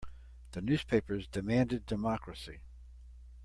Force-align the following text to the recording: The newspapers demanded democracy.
The 0.53 0.63
newspapers 0.63 1.27
demanded 1.27 1.85
democracy. 1.85 2.61